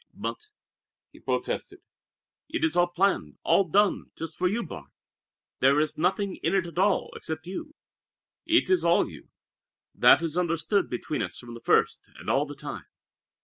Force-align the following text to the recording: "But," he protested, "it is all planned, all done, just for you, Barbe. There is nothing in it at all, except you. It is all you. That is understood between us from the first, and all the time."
"But," 0.15 0.49
he 1.11 1.19
protested, 1.19 1.81
"it 2.49 2.63
is 2.63 2.75
all 2.75 2.87
planned, 2.87 3.37
all 3.43 3.63
done, 3.63 4.09
just 4.15 4.35
for 4.35 4.47
you, 4.47 4.63
Barbe. 4.63 4.89
There 5.59 5.79
is 5.79 5.95
nothing 5.95 6.37
in 6.37 6.55
it 6.55 6.65
at 6.65 6.79
all, 6.79 7.13
except 7.15 7.45
you. 7.45 7.75
It 8.47 8.67
is 8.71 8.83
all 8.83 9.07
you. 9.07 9.29
That 9.93 10.23
is 10.23 10.39
understood 10.39 10.89
between 10.89 11.21
us 11.21 11.37
from 11.37 11.53
the 11.53 11.61
first, 11.61 12.09
and 12.17 12.31
all 12.31 12.47
the 12.47 12.55
time." 12.55 12.87